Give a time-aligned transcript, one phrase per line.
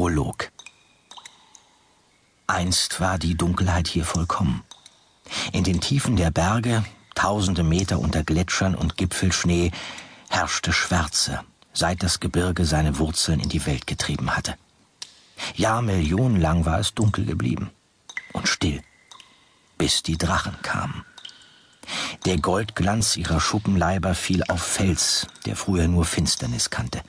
[0.00, 0.50] Prolog
[2.46, 4.64] Einst war die Dunkelheit hier vollkommen.
[5.52, 6.82] In den Tiefen der Berge,
[7.14, 9.72] tausende Meter unter Gletschern und Gipfelschnee,
[10.30, 11.40] herrschte Schwärze,
[11.74, 14.54] seit das Gebirge seine Wurzeln in die Welt getrieben hatte.
[15.54, 17.68] Jahrmillionenlang war es dunkel geblieben
[18.32, 18.80] und still,
[19.76, 21.04] bis die Drachen kamen.
[22.24, 27.02] Der Goldglanz ihrer Schuppenleiber fiel auf Fels, der früher nur Finsternis kannte.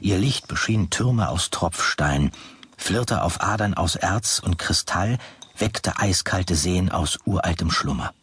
[0.00, 2.32] Ihr Licht beschien Türme aus Tropfstein,
[2.76, 5.18] flirrte auf Adern aus Erz und Kristall,
[5.58, 8.14] weckte eiskalte Seen aus uraltem Schlummer.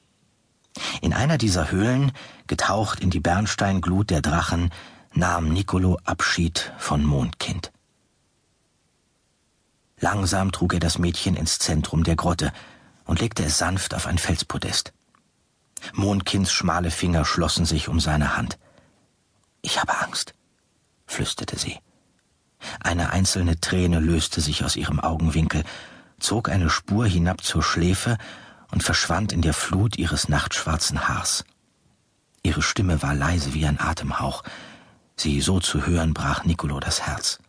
[1.02, 2.12] In einer dieser Höhlen,
[2.48, 4.72] getaucht in die Bernsteinglut der Drachen,
[5.14, 7.72] nahm Nicolo Abschied von Mondkind.
[10.00, 12.52] Langsam trug er das Mädchen ins Zentrum der Grotte
[13.06, 14.94] und legte es sanft auf ein Felspodest.
[15.94, 18.58] Mondkinds schmale Finger schlossen sich um seine Hand.
[19.62, 20.34] Ich habe Angst,
[21.08, 21.80] flüsterte sie.
[22.80, 25.64] Eine einzelne Träne löste sich aus ihrem Augenwinkel,
[26.20, 28.18] zog eine Spur hinab zur Schläfe
[28.72, 31.46] und verschwand in der Flut ihres nachtschwarzen Haars.
[32.44, 34.44] Ihre Stimme war leise wie ein Atemhauch.
[35.16, 37.40] Sie so zu hören, brach Nicolo das Herz.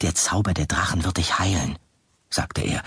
[0.00, 1.78] Der Zauber der Drachen wird dich heilen,
[2.30, 2.82] sagte er,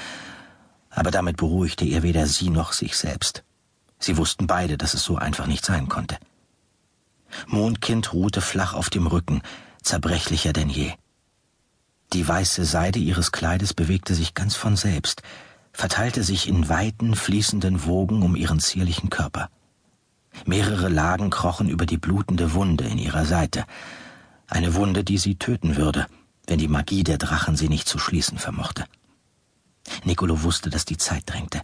[0.89, 3.43] aber damit beruhigte er weder sie noch sich selbst.
[3.99, 6.17] Sie wussten beide, dass es so einfach nicht sein konnte.
[7.47, 9.41] Mondkind ruhte flach auf dem Rücken,
[9.81, 10.93] zerbrechlicher denn je.
[12.13, 15.23] Die weiße Seide ihres Kleides bewegte sich ganz von selbst,
[15.73, 19.49] verteilte sich in weiten, fließenden Wogen um ihren zierlichen Körper.
[20.45, 23.65] Mehrere Lagen krochen über die blutende Wunde in ihrer Seite,
[24.47, 26.07] eine Wunde, die sie töten würde,
[26.45, 28.85] wenn die Magie der Drachen sie nicht zu schließen vermochte.
[30.05, 31.61] Nicolo wusste, dass die Zeit drängte.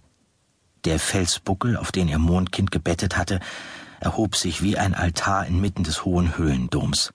[0.86, 3.39] Der Felsbuckel, auf den er Mondkind gebettet hatte,
[4.04, 7.14] erhob sich wie ein Altar inmitten des hohen Höhlendoms.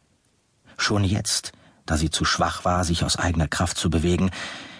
[0.76, 1.52] Schon jetzt,
[1.86, 4.30] da sie zu schwach war, sich aus eigener Kraft zu bewegen,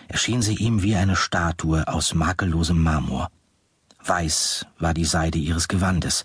[0.08, 3.30] erschien sie ihm wie eine Statue aus makellosem Marmor.
[4.04, 6.24] Weiß war die Seide ihres Gewandes,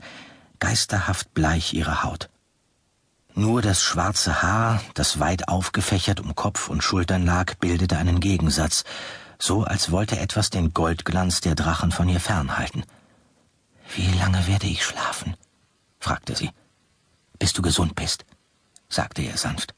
[0.59, 2.29] geisterhaft bleich ihre Haut.
[3.35, 8.83] Nur das schwarze Haar, das weit aufgefächert um Kopf und Schultern lag, bildete einen Gegensatz,
[9.39, 12.83] so als wollte etwas den Goldglanz der Drachen von ihr fernhalten.
[13.95, 15.35] Wie lange werde ich schlafen?
[16.03, 16.51] Fragte sie.
[17.39, 18.25] Bis du gesund bist,
[18.89, 19.73] sagte er sanft.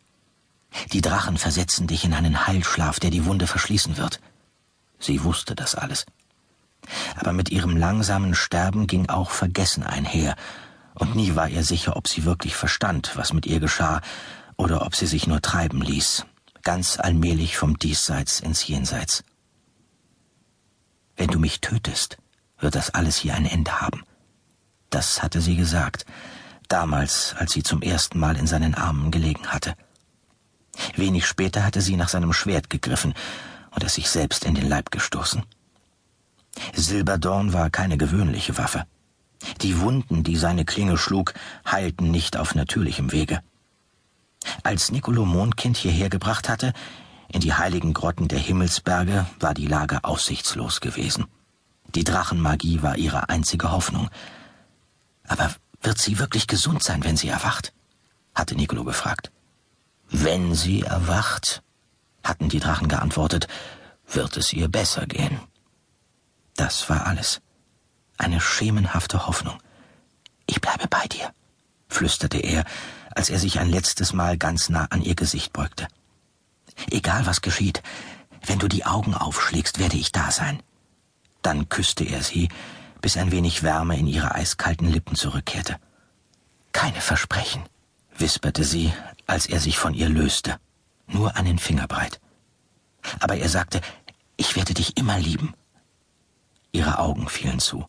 [0.91, 4.19] Die Drachen versetzen dich in einen Heilschlaf, der die Wunde verschließen wird.
[4.99, 6.05] Sie wusste das alles.
[7.15, 10.35] Aber mit ihrem langsamen Sterben ging auch Vergessen einher,
[10.95, 14.01] und nie war er sicher, ob sie wirklich verstand, was mit ihr geschah,
[14.57, 16.25] oder ob sie sich nur treiben ließ,
[16.63, 19.23] ganz allmählich vom Diesseits ins Jenseits.
[21.17, 22.17] Wenn du mich tötest,
[22.59, 24.03] wird das alles hier ein Ende haben.
[24.89, 26.05] Das hatte sie gesagt,
[26.67, 29.75] damals, als sie zum ersten Mal in seinen Armen gelegen hatte.
[30.95, 33.13] Wenig später hatte sie nach seinem Schwert gegriffen
[33.71, 35.43] und es sich selbst in den Leib gestoßen.
[36.73, 38.85] Silberdorn war keine gewöhnliche Waffe.
[39.61, 41.33] Die Wunden, die seine Klinge schlug,
[41.69, 43.41] heilten nicht auf natürlichem Wege.
[44.63, 46.73] Als Nicolo Mondkind hierher gebracht hatte,
[47.27, 51.25] in die heiligen Grotten der Himmelsberge war die Lage aussichtslos gewesen.
[51.93, 54.09] Die Drachenmagie war ihre einzige Hoffnung.
[55.27, 57.73] Aber wird sie wirklich gesund sein, wenn sie erwacht?
[58.33, 59.31] hatte Nicolo gefragt.
[60.09, 61.63] Wenn sie erwacht,
[62.23, 63.47] hatten die Drachen geantwortet,
[64.07, 65.39] wird es ihr besser gehen.
[66.55, 67.41] Das war alles.
[68.17, 69.57] Eine schemenhafte Hoffnung.
[70.45, 71.33] Ich bleibe bei dir,
[71.87, 72.65] flüsterte er,
[73.15, 75.87] als er sich ein letztes Mal ganz nah an ihr Gesicht beugte.
[76.91, 77.81] Egal was geschieht,
[78.45, 80.61] wenn du die Augen aufschlägst, werde ich da sein.
[81.41, 82.49] Dann küsste er sie,
[83.05, 85.75] bis ein wenig Wärme in ihre eiskalten Lippen zurückkehrte.
[86.71, 87.61] Keine Versprechen,
[88.17, 88.91] wisperte sie,
[89.27, 90.57] als er sich von ihr löste.
[91.05, 92.19] Nur einen Finger breit.
[93.19, 93.79] Aber er sagte,
[94.37, 95.53] ich werde dich immer lieben.
[96.71, 97.85] Ihre Augen fielen zu.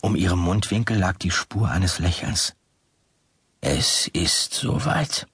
[0.00, 2.56] Um ihrem Mundwinkel lag die Spur eines Lächelns.
[3.60, 5.28] Es ist soweit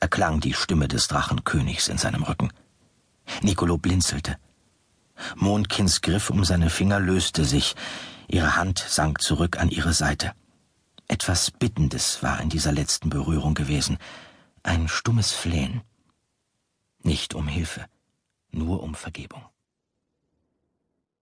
[0.00, 2.50] erklang die Stimme des Drachenkönigs in seinem Rücken.
[3.42, 4.38] Nicolo blinzelte.
[5.36, 7.74] Mondkins Griff um seine Finger löste sich,
[8.28, 10.32] ihre Hand sank zurück an ihre Seite.
[11.08, 13.98] Etwas Bittendes war in dieser letzten Berührung gewesen,
[14.62, 15.82] ein stummes Flehen.
[17.02, 17.86] Nicht um Hilfe,
[18.50, 19.44] nur um Vergebung.